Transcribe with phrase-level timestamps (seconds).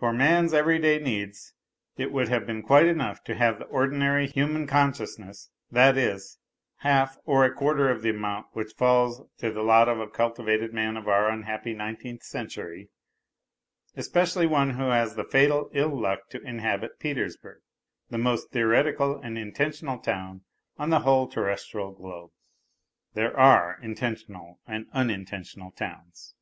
[0.00, 1.54] For man's everyday needs,
[1.96, 6.38] it would have been quite enough to have the ordinary human consciousness, that is,
[6.78, 10.74] half or a quarter of the amount which falls to the lot of a cultivated
[10.74, 12.88] man of our unhappy nineteenth century,
[13.96, 17.62] especially one who has the fatal ill luck to inhabit Petersburg,
[18.08, 20.40] the most theoretical and intentional town
[20.78, 22.32] on the whole terrestial globe.
[23.14, 26.34] (There are intentional and unintentional towns.)